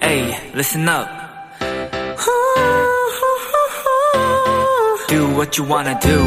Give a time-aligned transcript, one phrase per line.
[0.00, 1.08] Hey, listen up.
[5.08, 6.18] Do what you wanna do.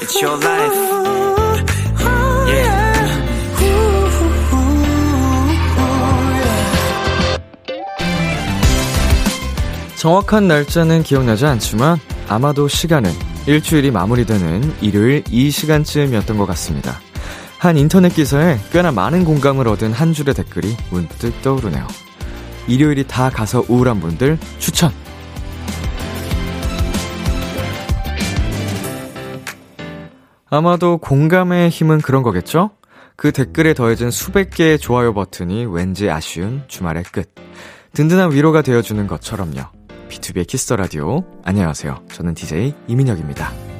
[0.00, 0.74] It's your life.
[2.48, 2.86] Yeah.
[9.96, 13.10] 정확한 날짜는 기억나지 않지만 아마도 시간은
[13.46, 17.00] 일주일이 마무리되는 일요일 이 시간쯤이었던 것 같습니다.
[17.58, 21.86] 한 인터넷 기사에 꽤나 많은 공감을 얻은 한 줄의 댓글이 문득 떠오르네요.
[22.68, 24.90] 일요일이 다 가서 우울한 분들 추천!
[30.48, 32.70] 아마도 공감의 힘은 그런 거겠죠?
[33.16, 37.34] 그 댓글에 더해진 수백 개의 좋아요 버튼이 왠지 아쉬운 주말의 끝.
[37.94, 39.62] 든든한 위로가 되어주는 것처럼요.
[40.08, 41.24] B2B의 키스터 라디오.
[41.44, 42.04] 안녕하세요.
[42.12, 43.75] 저는 DJ 이민혁입니다.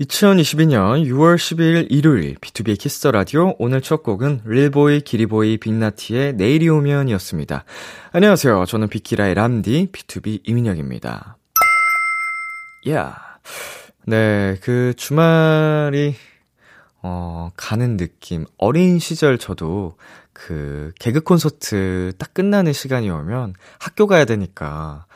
[0.00, 7.64] 2022년 6월 12일 일요일 B2B의 키스터 라디오 오늘 첫 곡은 릴보이 기리보이 빅나티의 내일이 오면이었습니다.
[8.12, 8.66] 안녕하세요.
[8.66, 11.38] 저는 비키라의 남디 BTOB 이민혁입니다.
[12.90, 12.92] 야.
[12.92, 13.16] Yeah.
[14.04, 16.14] 네, 그 주말이
[17.02, 18.44] 어 가는 느낌.
[18.58, 19.96] 어린 시절 저도
[20.34, 25.06] 그 개그 콘서트 딱 끝나는 시간이 오면 학교 가야 되니까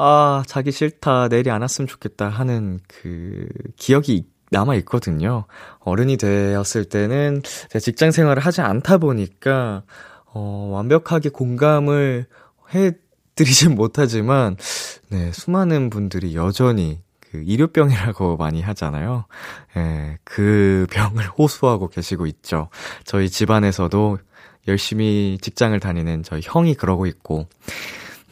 [0.00, 5.46] 아, 자기 싫다, 내일이 안 왔으면 좋겠다 하는 그 기억이 남아 있거든요.
[5.80, 9.82] 어른이 되었을 때는 제가 직장 생활을 하지 않다 보니까
[10.26, 12.26] 어, 완벽하게 공감을
[12.74, 12.92] 해
[13.34, 14.56] 드리진 못하지만
[15.10, 19.24] 네, 수많은 분들이 여전히 그 일요병이라고 많이 하잖아요.
[19.76, 22.68] 예, 그 병을 호소하고 계시고 있죠.
[23.04, 24.18] 저희 집안에서도
[24.68, 27.48] 열심히 직장을 다니는 저희 형이 그러고 있고,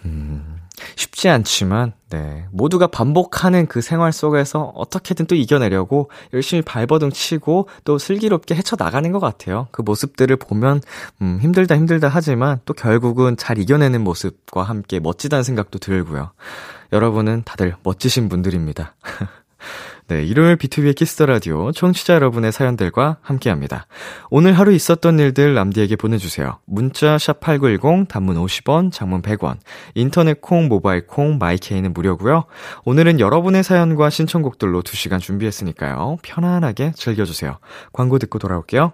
[0.05, 0.56] 음,
[0.97, 2.47] 쉽지 않지만, 네.
[2.53, 9.19] 모두가 반복하는 그 생활 속에서 어떻게든 또 이겨내려고 열심히 발버둥 치고 또 슬기롭게 헤쳐나가는 것
[9.19, 9.69] 같아요.
[9.73, 10.81] 그 모습들을 보면,
[11.23, 16.33] 음, 힘들다 힘들다 하지만 또 결국은 잘 이겨내는 모습과 함께 멋지다는 생각도 들고요.
[16.93, 18.95] 여러분은 다들 멋지신 분들입니다.
[20.09, 23.89] 네, 일요일 B2B의 키스터 라디오 청취자 여러분의 사연들과 함께합니다.
[24.31, 26.61] 오늘 하루 있었던 일들 남디에게 보내주세요.
[26.65, 29.57] 문자 샵 #8910 단문 50원, 장문 100원.
[29.97, 32.45] 인터넷 콩, 모바일 콩, 마이케이는 무료고요.
[32.85, 36.19] 오늘은 여러분의 사연과 신청곡들로 2시간 준비했으니까요.
[36.23, 37.59] 편안하게 즐겨주세요.
[37.93, 38.93] 광고 듣고 돌아올게요.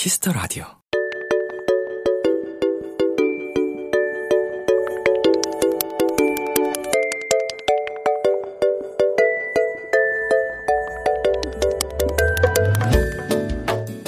[0.00, 0.62] Kiss the Radio.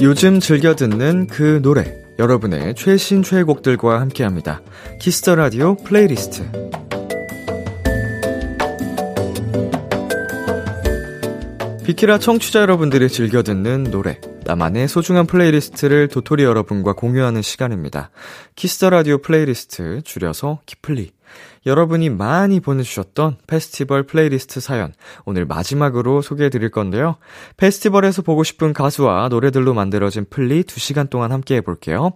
[0.01, 4.63] 요즘 즐겨 듣는 그 노래, 여러분의 최신 최애곡들과 함께 합니다.
[5.01, 6.49] Kiss the Radio playlist.
[11.83, 18.11] 비키라 청취자 여러분들이 즐겨 듣는 노래, 나만의 소중한 playlist를 도토리 여러분과 공유하는 시간입니다.
[18.57, 21.13] Kiss the Radio playlist, 줄여서 키플리.
[21.67, 24.93] 여러분이 많이 보내주셨던 페스티벌 플레이리스트 사연,
[25.25, 27.17] 오늘 마지막으로 소개해 드릴 건데요.
[27.59, 32.15] 페스티벌에서 보고 싶은 가수와 노래들로 만들어진 플리 2시간 동안 함께 해 볼게요.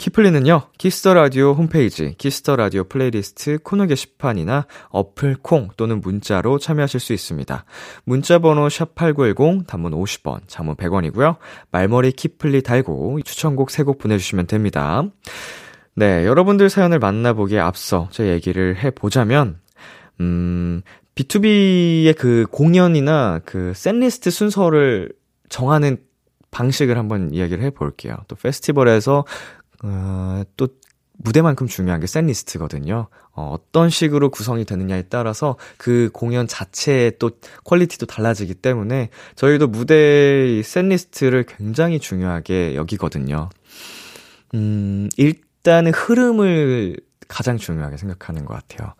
[0.00, 6.58] 키플리는요, Kiss the Radio 홈페이지, Kiss the Radio playlist 코너 게시판이나 어플 콩 또는 문자로
[6.58, 7.66] 참여하실 수 있습니다.
[8.04, 11.36] 문자 번호 샵8910, 단문 50원, 장문 100원이고요.
[11.70, 15.04] 말머리 키플리 달고 추천곡 3곡 보내주시면 됩니다.
[15.94, 19.58] 네, 여러분들 사연을 만나보기에 앞서 제 얘기를 해보자면,
[20.20, 20.80] 음,
[21.14, 25.12] B2B의 그 공연이나 그 샌리스트 순서를
[25.50, 25.98] 정하는
[26.50, 28.16] 방식을 한번 이야기를 해볼게요.
[28.28, 29.24] 또 페스티벌에서,
[29.82, 30.68] 어, 또
[31.22, 33.08] 무대만큼 중요한 게 샌리스트거든요.
[33.32, 37.32] 어, 어떤 식으로 구성이 되느냐에 따라서 그 공연 자체의 또
[37.64, 43.50] quality도 달라지기 때문에 저희도 무대의 setlist를 굉장히 중요하게 여기거든요.
[44.54, 46.96] 음, 일단은 흐름을
[47.28, 48.94] 가장 중요하게 생각하는 것 같아요.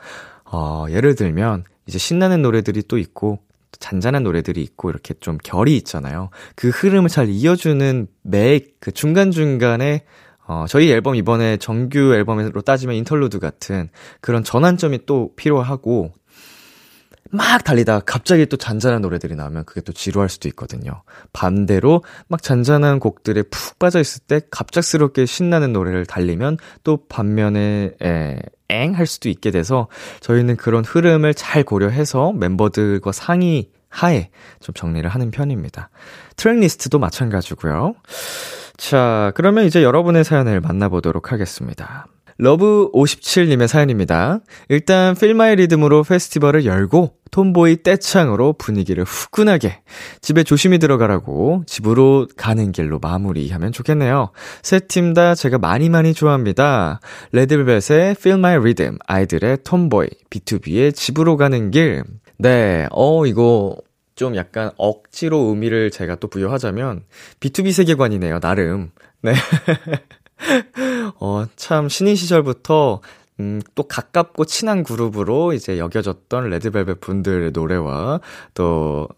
[0.44, 3.40] 어, 예를 들면, 이제 신나는 노래들이 또 있고,
[3.78, 6.30] 잔잔한 노래들이 있고, 이렇게 좀 결이 있잖아요.
[6.54, 10.04] 그 흐름을 잘 이어주는 매, 그 중간중간에,
[10.50, 13.88] 어, 저희 앨범 이번에 정규 앨범으로 따지면 interlude 같은
[14.20, 16.12] 그런 전환점이 또 필요하고,
[17.30, 21.04] 막 달리다가 갑자기 또 잔잔한 노래들이 나오면 그게 또 지루할 수도 있거든요.
[21.32, 28.96] 반대로 막 잔잔한 곡들에 푹 빠져있을 때 갑작스럽게 신나는 노래를 달리면 또 반면에, 에, 엥?
[28.96, 29.86] 할 수도 있게 돼서
[30.18, 35.90] 저희는 그런 흐름을 잘 고려해서 멤버들과 상의 하에 좀 정리를 하는 편입니다.
[36.34, 37.94] 트랙 리스트도 마찬가지고요.
[38.80, 42.06] 자, 그러면 이제 여러분의 사연을 만나보도록 하겠습니다.
[42.40, 44.38] 러브57님의 사연입니다.
[44.70, 49.82] 일단 Feel My Rhythm으로 페스티벌을 열고 TOMBOY 떼창으로 분위기를 후끈하게
[50.22, 54.30] 집에 조심히 들어가라고 집으로 가는 길로 마무리하면 좋겠네요.
[54.62, 57.00] 세 팀 다 제가 많이 많이 좋아합니다.
[57.32, 62.02] 레드벨벳의 My Rhythm, 아이들의 TOMBOY, BTOB의 집으로 가는 길.
[62.38, 63.76] 네, 어, 이거
[64.20, 67.06] 좀 약간 억지로 의미를 제가 또 부여하자면
[67.40, 68.90] BTOB 세계관이네요, 나름.
[69.22, 69.32] 네.
[71.18, 73.00] 어, 참, 신인 시절부터,
[73.40, 78.20] 음, 또 가깝고 친한 그룹으로 이제 여겨졌던 레드벨벳 분들의 노래와
[78.52, 79.08] 또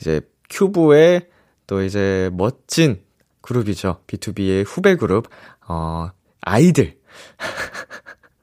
[0.00, 0.20] 이제
[0.50, 1.26] 큐브의
[1.66, 3.02] 또 이제 멋진
[3.40, 4.02] 그룹이죠.
[4.06, 5.26] BTOB의 후배 그룹,
[5.66, 6.10] 어,
[6.42, 6.96] 아이들.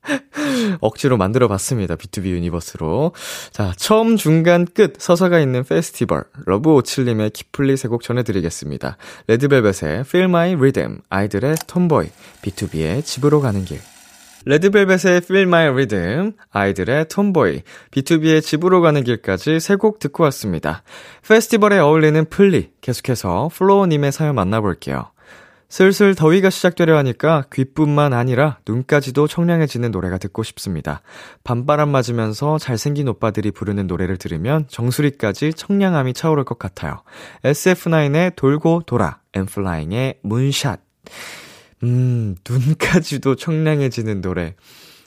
[0.81, 1.95] 억지로 만들어 봤습니다.
[1.95, 3.13] B2B 유니버스로.
[3.51, 6.23] 자, 처음, 중간, 끝 서사가 있는 페스티벌.
[6.47, 8.97] 러브57님의 키플리 세곡 전해드리겠습니다.
[9.27, 12.07] 레드벨벳의 Feel My Rhythm, 아이들의 TOMBOY,
[12.41, 13.79] BTOB의 집으로 가는 길.
[14.45, 20.81] 레드벨벳의 Feel My Rhythm, 아이들의 TOMBOY, BTOB의 집으로 가는 길까지 세 곡 듣고 왔습니다.
[21.27, 25.11] 페스티벌에 어울리는 플리, 계속해서 플로우님의 사연 만나볼게요.
[25.71, 31.01] 슬슬 더위가 시작되려 하니까 귀뿐만 아니라 눈까지도 청량해지는 노래가 듣고 싶습니다.
[31.45, 37.03] 밤바람 맞으면서 잘생긴 오빠들이 부르는 노래를 들으면 정수리까지 청량함이 차오를 것 같아요.
[37.45, 40.81] SF9의 돌고 돌아, 엔플라잉의 Moonshot.
[41.83, 44.55] 음, 눈까지도 청량해지는 노래.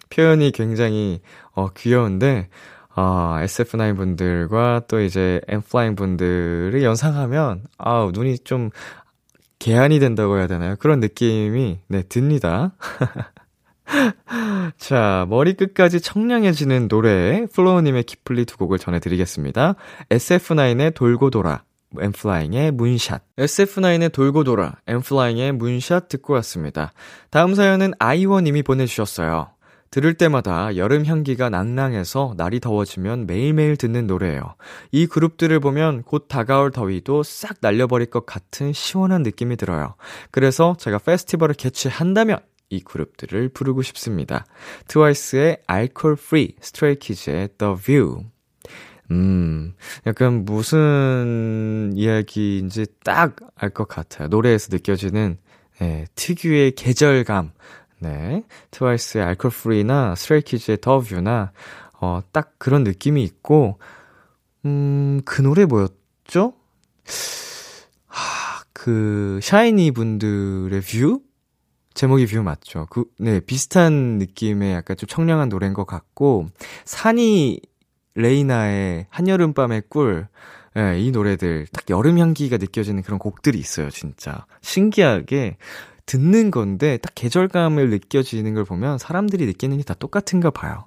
[0.08, 1.20] 표현이 굉장히,
[1.52, 2.48] 어, 귀여운데,
[2.96, 8.70] 어, SF9 분들과 또 이제 엔플라잉 분들을 연상하면, 아우, 눈이 좀
[9.64, 10.76] 개안이 된다고 해야 되나요?
[10.78, 12.74] 그런 느낌이, 네, 듭니다.
[14.76, 19.76] 자, 머리끝까지 청량해지는 노래, 플로우님의 키플리 두 곡을 전해드리겠습니다.
[20.10, 21.62] SF9의 돌고 돌아,
[21.98, 23.22] 엔플라잉의 Moonshot.
[23.38, 26.92] SF9의 돌고 돌아, 엔플라잉의 Moonshot 듣고 왔습니다.
[27.30, 29.53] 다음 사연은 아이원님이 보내주셨어요.
[29.94, 34.56] 들을 때마다 여름 향기가 낭낭해서 날이 더워지면 매일매일 듣는 노래예요.
[34.90, 39.94] 이 그룹들을 보면 곧 다가올 더위도 싹 날려버릴 것 같은 시원한 느낌이 들어요.
[40.32, 44.46] 그래서 제가 페스티벌을 개최한다면 이 그룹들을 부르고 싶습니다.
[44.88, 48.24] 트와이스의 Alcohol-Free, 스트레이키즈의 The View.
[49.12, 49.74] 음,
[50.08, 54.26] 약간 무슨 이야기인지 딱 알 것 같아요.
[54.26, 55.38] 노래에서 느껴지는
[55.82, 57.52] 예, 특유의 계절감.
[58.04, 58.44] 네.
[58.70, 61.52] 트와이스의 Alcohol-Free나 스트레이키즈의 The View나
[62.00, 63.78] 어, 딱 그런 느낌이 있고
[64.66, 66.54] 음, 그 노래 뭐였죠?
[68.06, 71.20] 하, 그 샤이니 분들의 View?
[71.94, 72.86] 제목이 View 맞죠?
[72.90, 76.48] 그, 네, 비슷한 느낌의 약간 좀 청량한 노래인 것 같고,
[76.84, 77.60] 산이
[78.16, 80.26] 레이나의 한여름밤의 꿀,
[80.76, 84.44] 예, 이 노래들, 딱 여름 향기가 느껴지는 그런 곡들이 있어요, 진짜.
[84.60, 85.56] 신기하게,
[86.06, 90.86] 듣는 건데 딱 계절감을 느껴지는 걸 보면 사람들이 느끼는 게 다 똑같은가 봐요.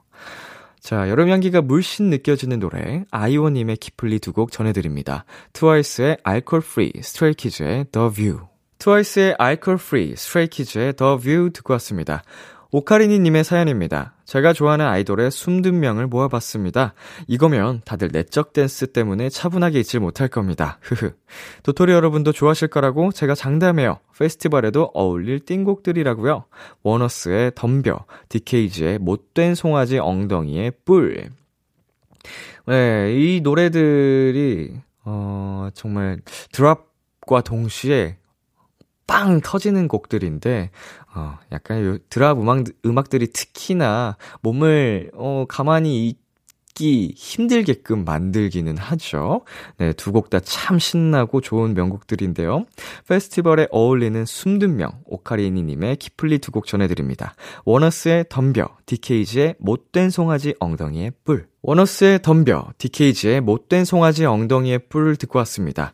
[0.79, 5.25] 자, 여름 향기가 물씬 느껴지는 노래 아이오님의 키플리 두 곡 전해드립니다.
[5.53, 8.39] 트와이스의 Alcohol-Free, 스트레이키즈의 The View.
[8.79, 12.23] 트와이스의 Alcohol-Free, 스트레이키즈의 The View 듣고 왔습니다.
[12.71, 14.15] 오카리니님의 사연입니다.
[14.25, 16.93] 제가 좋아하는 아이돌의 숨든 명을 모아봤습니다.
[17.27, 20.77] 이거면 다들 내적 댄스 때문에 차분하게 있질 못할 겁니다.
[20.81, 21.11] 흐흐.
[21.63, 23.99] 도토리 여러분도 좋아하실 거라고 제가 장담해요.
[24.17, 26.45] 페스티벌에도 어울릴 띵곡들이라고요.
[26.83, 31.29] 워너스의 덤벼, 디케이지의 못된 송아지 엉덩이의 뿔.
[32.65, 34.73] 네, 이 노래들이
[35.05, 36.19] 어 정말
[36.51, 38.17] 드랍과 동시에
[39.07, 40.69] 빵 터지는 곡들인데,
[41.17, 46.07] 어, 약간 요 드랍 음악, 음악들이 특히나 몸을, 어, 가만히
[46.77, 49.41] 있기 힘들게끔 만들기는 하죠.
[49.79, 52.65] 네, 두 곡 다 참 신나고 좋은 명곡들인데요.
[53.07, 57.33] 페스티벌에 어울리는 숨든 명, 오카리니님의 키플리 두 곡 전해드립니다.
[57.65, 61.47] 워너스의 덤벼, 디케이지의 못된 송아지 엉덩이의 뿔.
[61.63, 65.93] 워너스의 덤벼, 디케이지의 못된 송아지 엉덩이의 뿔을 듣고 왔습니다.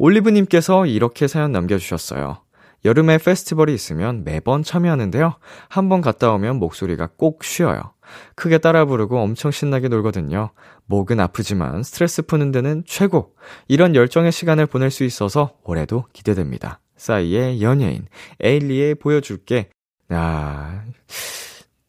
[0.00, 2.43] 올리브님께서 이렇게 사연 남겨주셨어요.
[2.84, 5.36] 여름에 페스티벌이 있으면 매번 참여하는데요.
[5.68, 7.94] 한번 갔다 오면 목소리가 꼭 쉬어요.
[8.34, 10.50] 크게 따라 부르고 엄청 신나게 놀거든요.
[10.86, 13.34] 목은 아프지만 스트레스 푸는 데는 최고.
[13.68, 16.80] 이런 열정의 시간을 보낼 수 있어서 올해도 기대됩니다.
[16.96, 18.06] 싸이의 연예인,
[18.40, 19.70] 에일리의 보여줄게.
[20.12, 20.84] 야,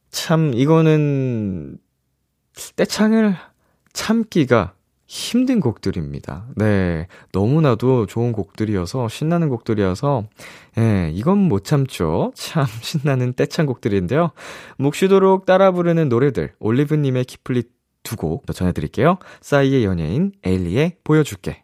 [0.10, 1.78] 참, 이거는,
[2.78, 3.36] 떼창을
[3.92, 4.74] 참기가
[5.08, 6.46] 힘든 곡들입니다.
[6.56, 7.08] 네.
[7.32, 10.24] 너무나도 좋은 곡들이어서, 신나는 곡들이어서,
[10.78, 12.32] 예, 이건 못 참죠.
[12.36, 14.32] 참 신나는 떼창 곡들인데요.
[14.78, 17.64] 묵시도록 따라 부르는 노래들, 올리브님의 키플리
[18.04, 19.18] 두곡더 전해드릴게요.
[19.42, 21.64] 싸이의 연예인, 에일리의 보여줄게.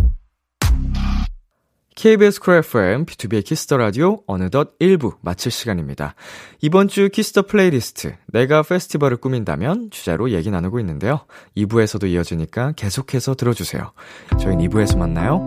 [1.95, 6.15] KBS 쿨 FM, B2B의 키스터 라디오, 어느덧 1부 마칠 시간입니다.
[6.61, 11.25] 이번 주 Kiss the Playlist, 내가 페스티벌을 꾸민다면 주제로 얘기 나누고 있는데요.
[11.57, 13.91] 2부에서도 이어지니까 계속해서 들어주세요.
[14.39, 15.45] 저희는 2부에서 만나요.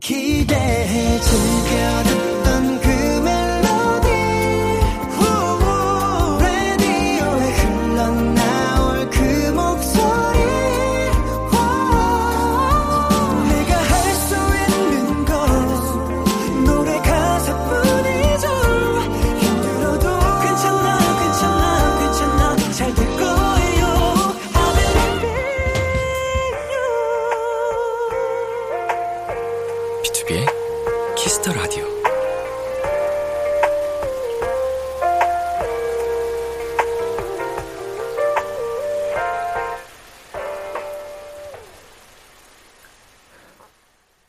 [0.00, 1.61] 기대해 즐
[30.22, 30.46] B2B의
[31.16, 32.01] 키스터 라디오.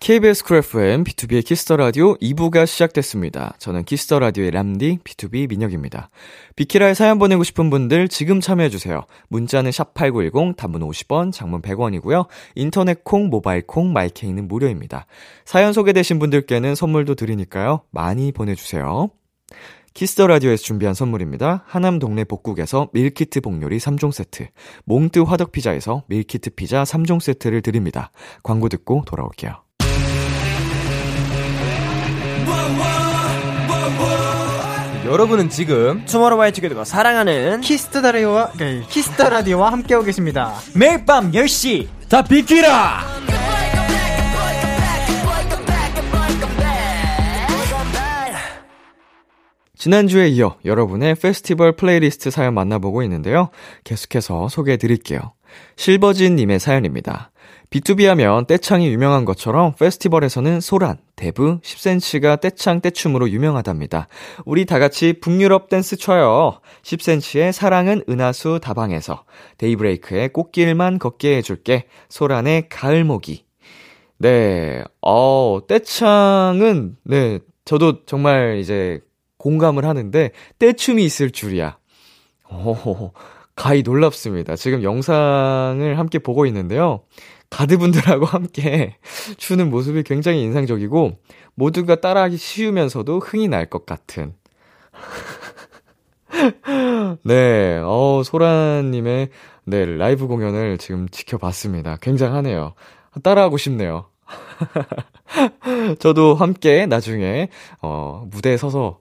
[0.03, 3.55] KBS 쿨 FM, B2B의 키스터 라디오 2부가 시작됐습니다.
[3.57, 6.09] 저는 키스터 라디오의 람디, B2B 민혁입니다.
[6.57, 9.03] 비키라에 사연 보내고 싶은 분들 지금 참여해 주세요.
[9.29, 12.27] 문자는 샵 8910, 단문 50원, 장문 100원이고요.
[12.55, 15.05] 인터넷 콩, 모바일 콩, My K는 무료입니다.
[15.45, 17.83] 사연 소개되신 분들께는 선물도 드리니까요.
[17.89, 19.09] 많이 보내 주세요.
[19.93, 21.63] Kiss the Radio에서 준비한 선물입니다.
[21.65, 24.47] 하남 동네 복국에서 meal kit 복요리 3종 세트,
[24.83, 28.11] 몽뜨 화덕 피자에서 meal kit 피자 3종 세트를 드립니다.
[28.43, 29.62] 광고 듣고 돌아올게요.
[35.13, 38.53] 여러분은 지금 투모로우바이 투게더가 사랑하는 Kiss the Radio와
[38.89, 40.55] Kiss the Radio와 함께하고 계십니다.
[40.75, 43.01] 매일 밤 10시 다 비키라!
[49.77, 53.49] 지난주에 이어 여러분의 페스티벌 플레이리스트 사연 만나보고 있는데요.
[53.83, 55.33] 계속해서 소개해 드릴게요.
[55.75, 57.32] 실버진님의 사연입니다.
[57.73, 64.07] BTOB 하면 떼창이 유명한 것처럼 페스티벌에서는 소란, 데브, 10cm가 떼창 떼춤으로 유명하답니다.
[64.45, 66.59] 우리 다 같이 북유럽 댄스 춰요.
[66.83, 69.23] 10cm의 사랑은 은하수 다방에서,
[69.57, 73.43] 데이브레이크의 꽃길만 걷게 해줄게, 소란의 가을모기.
[74.19, 78.99] 네, 어, 떼창은, 네, 저도 정말 이제
[79.37, 81.79] 공감을 하는데, 떼춤이 있을 줄이야.
[82.51, 83.13] 오,
[83.55, 84.55] 가히 놀랍습니다.
[84.57, 87.01] 지금 영상을 함께 보고 있는데요.
[87.53, 88.97] 가드분들하고 함께
[89.37, 91.17] 추는 모습이 굉장히 인상적이고,
[91.55, 94.33] 모두가 따라하기 쉬우면서도 흥이 날 것 같은.
[97.23, 99.29] 네, 어, 소라님의,
[99.65, 101.97] 네, 라이브 공연을 지금 지켜봤습니다.
[102.01, 102.73] 굉장하네요.
[103.23, 104.05] 따라하고 싶네요.
[105.99, 107.49] 저도 함께 나중에,
[107.81, 108.99] 어, 무대에 서서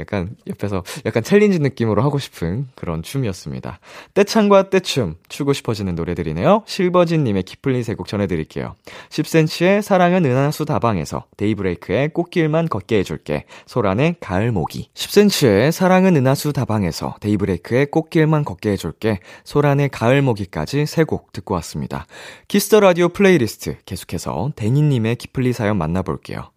[0.00, 3.80] 약간 옆에서 약간 챌린지 느낌으로 하고 싶은 그런 춤이었습니다.
[4.14, 6.62] 떼창과 떼춤 추고 싶어지는 노래들이네요.
[6.66, 8.74] 실버진님의 키플리 세곡 전해드릴게요.
[9.10, 17.16] 10cm의 사랑은 은하수 다방에서 데이브레이크의 꽃길만 걷게 해줄게 소란의 가을 모기 10cm의 사랑은 은하수 다방에서
[17.20, 22.06] 데이브레이크의 꽃길만 걷게 해줄게 소란의 가을 모기까지 세 곡 듣고 왔습니다.
[22.46, 26.50] Kiss the Radio Playlist 계속해서 데니님의 키플리 사연 만나볼게요.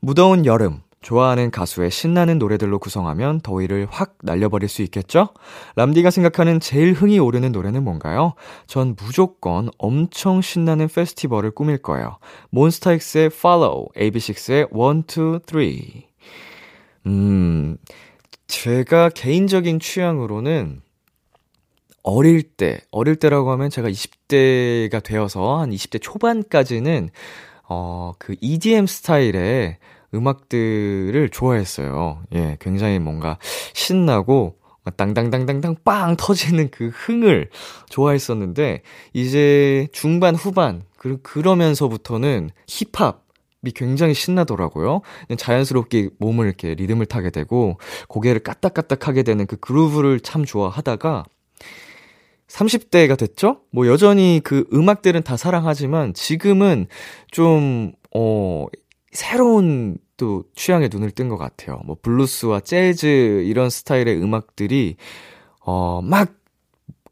[0.00, 5.28] 무더운 여름 좋아하는 가수의 신나는 노래들로 구성하면 더위를 확 날려버릴 수 있겠죠?
[5.76, 8.34] 람디가 생각하는 제일 흥이 오르는 노래는 뭔가요?
[8.66, 12.18] 전 무조건 엄청 신나는 페스티벌을 꾸밀 거예요.
[12.50, 16.06] 몬스타엑스의 Follow, AB6IX의 1, 2,
[17.04, 17.12] 3.
[17.12, 17.76] 음,
[18.46, 20.82] 제가 개인적인 취향으로는
[22.04, 27.10] 어릴 때, 어릴 때라고 하면 제가 20대가 되어서 한 20대 초반까지는
[27.68, 29.78] 어, 그 EDM 스타일의
[30.14, 32.22] 음악들을 좋아했어요.
[32.34, 33.38] 예, 굉장히 뭔가
[33.74, 34.56] 신나고
[34.96, 37.50] 땅땅땅땅땅 빵 터지는 그 흥을
[37.88, 43.22] 좋아했었는데 이제 중반 후반 그 그러면서부터는 힙합
[43.64, 45.02] 이 굉장히 신나더라고요.
[45.36, 47.78] 자연스럽게 몸을 이렇게 리듬을 타게 되고
[48.08, 51.22] 고개를 까딱까딱 하게 되는 그 그루브를 참 좋아하다가
[52.48, 53.60] 30대가 됐죠?
[53.70, 56.86] 뭐 여전히 그 음악들은 다 사랑하지만 지금은
[57.30, 58.66] 좀, 어,
[59.12, 61.80] 새로운 또 취향에 눈을 뜬 것 같아요.
[61.84, 63.06] 뭐 블루스와 재즈
[63.46, 64.96] 이런 스타일의 음악들이,
[65.60, 66.32] 어, 막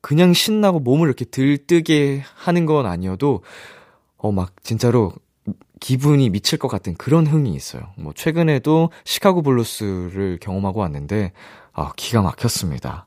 [0.01, 3.43] 그냥 신나고 몸을 이렇게 들뜨게 하는 건 아니어도,
[4.17, 5.13] 어, 막 진짜로
[5.81, 7.83] 기분이 미칠 것 같은 그런 흥이 있어요.
[7.97, 11.33] 뭐 최근에도 시카고 블루스를 경험하고 왔는데,
[11.73, 13.07] 아, 기가 막혔습니다.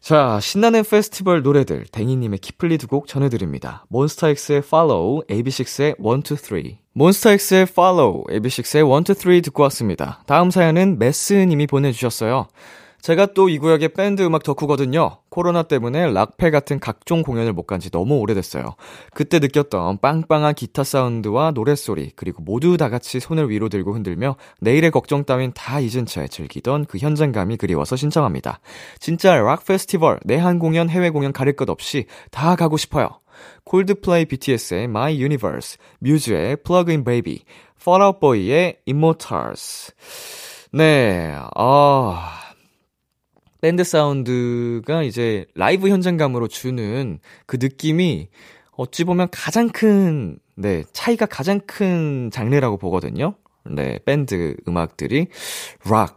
[0.00, 3.84] 자, 신나는 페스티벌 노래들, 댕이님의 키플리 두 곡 전해드립니다.
[3.90, 6.78] 몬스타엑스의 Follow, AB6IX의 1, 2, 3.
[6.94, 10.22] 몬스타엑스의 Follow, AB6IX의 1, 2, 3 듣고 왔습니다.
[10.26, 12.48] 다음 사연은 메스님이 보내주셨어요.
[13.02, 15.18] 제가 또 이 구역의 밴드 음악 덕후거든요.
[15.30, 18.74] 코로나 때문에 락페 같은 각종 공연을 못 간 지 너무 오래됐어요.
[19.14, 24.90] 그때 느꼈던 빵빵한 기타 사운드와 노랫소리, 그리고 모두 다 같이 손을 위로 들고 흔들며 내일의
[24.90, 28.60] 걱정 따윈 다 잊은 채 즐기던 그 현장감이 그리워서 신청합니다.
[28.98, 33.08] 진짜 락 페스티벌, 내한 공연, 해외 공연 가릴 것 없이 다 가고 싶어요.
[33.64, 37.40] 콜드플레이 BTS의 My Universe, 뮤즈의 Plug In Baby,
[37.80, 39.92] Fall Out Boy의 Immortals.
[40.72, 42.38] 네, 아,
[43.60, 48.28] 밴드 사운드가 이제 라이브 현장감으로 주는 그 느낌이
[48.72, 53.34] 어찌 보면 가장 큰, 네, 차이가 가장 큰 장르라고 보거든요.
[53.64, 55.26] 네, 밴드 음악들이.
[55.88, 56.16] 락.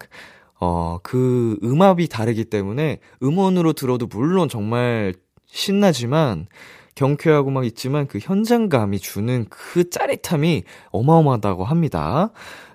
[0.60, 5.14] 어, 그 음압이 다르기 때문에 음원으로 들어도 물론 정말
[5.46, 6.48] 신나지만
[6.96, 12.32] 경쾌하고 막 있지만 그 현장감이 주는 그 짜릿함이 어마어마하다고 합니다.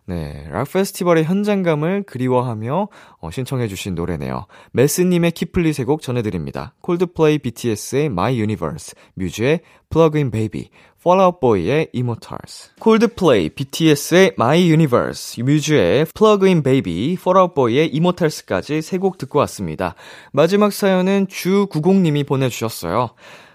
[0.09, 2.89] 네, 락 페스티벌의 현장감을 그리워하며
[3.21, 4.47] 어, 신청해주신 노래네요.
[4.73, 6.73] 메스님의 키플리 세곡 전해드립니다.
[6.81, 9.61] 콜드플레이 BTS의 My Universe, 뮤즈의
[9.91, 12.71] Plug in Baby, Fall Out Boy의 Immortals.
[12.81, 19.39] 콜드플레이 BTS의 My Universe, 뮤즈의 Plug in Baby, Fall Out Boy의 Immortals까지 세 곡 듣고
[19.41, 19.95] 왔습니다.
[20.33, 23.11] 마지막 사연은 주90님이 보내주셨어요.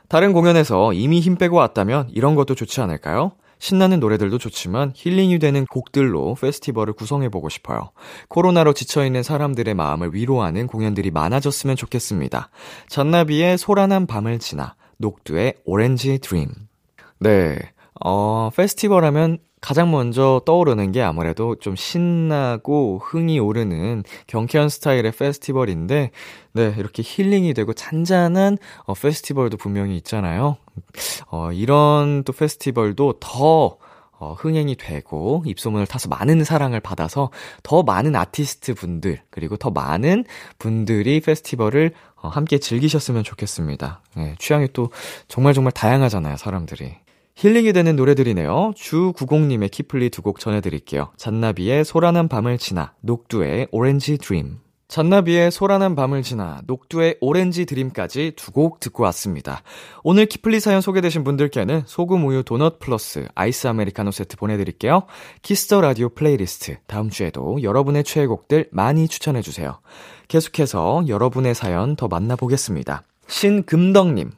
[0.07, 3.31] 다른 공연에서 이미 힘 빼고 왔다면 이런 것도 좋지 않을까요?
[3.63, 7.92] 신나는 노래들도 좋지만 힐링이 되는 곡들로 페스티벌을 구성해보고 싶어요.
[8.27, 12.50] 코로나로 지쳐있는 사람들의 마음을 위로하는 공연들이 많아졌으면 좋겠습니다.
[12.90, 16.50] 잔나비의 소란한 밤을 지나, 녹두의 오렌지 드림.
[17.22, 17.57] 네,
[18.03, 26.11] 어, 페스티벌 하면 가장 먼저 떠오르는 게 아무래도 좀 신나고 흥이 오르는 경쾌한 스타일의 페스티벌인데,
[26.51, 30.57] 네, 이렇게 힐링이 되고 잔잔한 어, 페스티벌도 분명히 있잖아요.
[31.29, 33.77] 어, 이런 또 페스티벌도 더
[34.19, 37.29] 어, 흥행이 되고 입소문을 타서 많은 사랑을 받아서
[37.63, 40.25] 더 많은 아티스트 분들 그리고 더 많은
[40.59, 44.01] 분들이 페스티벌을 어, 함께 즐기셨으면 좋겠습니다.
[44.17, 44.89] 네, 취향이 또
[45.29, 47.02] 정말 정말 다양하잖아요, 사람들이.
[47.35, 48.74] 힐링이 되는 노래들이네요.
[48.75, 51.11] 주90님의 키플리 두 곡 전해드릴게요.
[51.17, 54.59] 잔나비의 소란한 밤을 지나, 녹두의 Orange Dream.
[54.87, 59.63] 잔나비의 소란한 밤을 지나, 녹두의 Orange Dream까지 두 곡 듣고 왔습니다.
[60.03, 65.03] 오늘 키플리 사연 소개되신 분들께는 소금 우유 도넛 플러스 아이스 아메리카노 세트 보내드릴게요.
[65.42, 66.77] Kiss the Radio Playlist.
[66.85, 69.79] 다음 주에도 여러분의 최애곡들 많이 추천해주세요.
[70.27, 73.01] 계속해서 여러분의 사연 더 만나보겠습니다.
[73.27, 74.31] 신금덕님.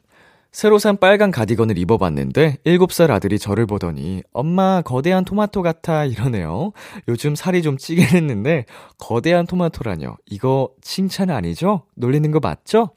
[0.55, 6.71] 새로 산 빨간 가디건을 입어봤는데 7살 아들이 저를 보더니 엄마 거대한 토마토 같아 이러네요.
[7.09, 8.63] 요즘 살이 좀 찌긴 했는데
[8.97, 10.15] 거대한 토마토라뇨.
[10.27, 11.83] 이거 칭찬 아니죠?
[11.95, 12.91] 놀리는 거 맞죠?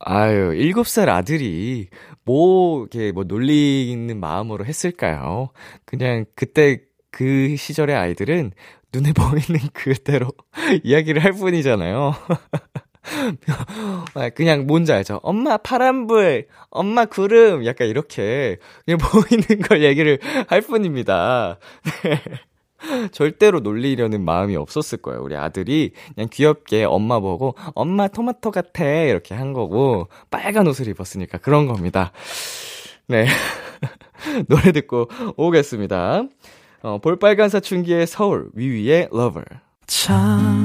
[0.00, 1.88] 아유, 7살 아들이
[2.24, 5.50] 뭐, 이렇게 뭐 놀리는 마음으로 했을까요?
[5.84, 6.80] 그냥 그때
[7.12, 8.50] 그 시절의 아이들은
[8.92, 10.32] 눈에 보이는 그대로
[10.82, 12.12] 이야기를 할 뿐이잖아요.
[14.34, 15.20] 그냥 뭔지 알죠?
[15.22, 21.58] 엄마 파란불, 엄마 구름, 약간 이렇게 그냥 보이는 걸 얘기를 할 뿐입니다.
[22.04, 22.22] 네.
[23.12, 25.22] 절대로 놀리려는 마음이 없었을 거예요.
[25.22, 31.38] 우리 아들이 그냥 귀엽게 엄마 보고 엄마 토마토 같아 이렇게 한 거고 빨간 옷을 입었으니까
[31.38, 32.12] 그런 겁니다.
[33.06, 33.26] 네.
[34.48, 36.24] 노래 듣고 오겠습니다.
[36.82, 39.44] 어, 볼빨간 사춘기의 서울 위위의 Lover.
[39.86, 40.64] 참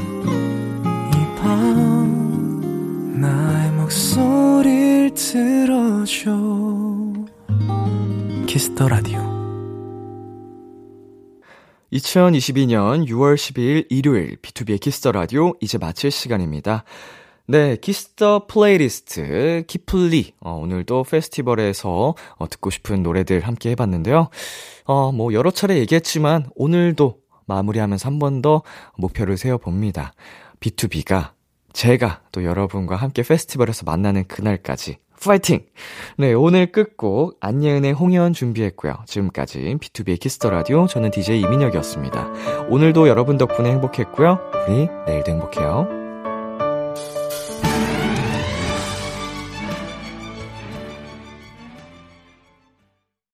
[4.21, 6.31] 목소리를 들어줘
[8.45, 9.19] Kiss the Radio
[11.91, 16.83] 2022년 6월 12일 일요일 B2B의 키스터 라디오 이제 마칠 시간입니다.
[17.47, 20.35] 네, Kiss the 플레이리스트, 키플리.
[20.39, 24.29] 어, 오늘도 페스티벌에서 어, 듣고 싶은 노래들 함께 해봤는데요.
[24.85, 28.61] 어, 뭐, 여러 차례 얘기했지만, 오늘도 마무리하면서 한 번 더
[28.97, 30.13] 목표를 세워봅니다.
[30.61, 31.31] BTOB가,
[31.73, 35.59] 제가 또 여러분과 함께 페스티벌에서 만나는 그날까지 파이팅!
[36.17, 39.03] 네, 오늘 끝곡 안예은의 홍연 준비했고요.
[39.05, 42.67] 지금까지 B2B의 키스터 라디오 저는 DJ 이민혁이었습니다.
[42.69, 44.39] 오늘도 여러분 덕분에 행복했고요.
[44.67, 46.00] 우리 내일도 행복해요.